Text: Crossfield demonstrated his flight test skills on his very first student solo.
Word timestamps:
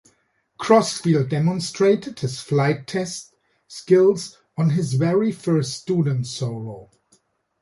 Crossfield 0.57 1.29
demonstrated 1.29 2.17
his 2.21 2.39
flight 2.41 2.87
test 2.87 3.35
skills 3.67 4.35
on 4.57 4.71
his 4.71 4.95
very 4.95 5.31
first 5.31 5.73
student 5.73 6.25
solo. 6.25 6.89